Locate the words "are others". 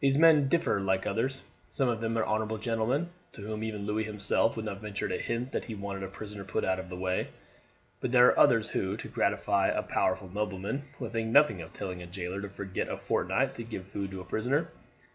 8.26-8.68